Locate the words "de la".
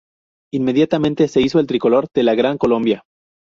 2.15-2.33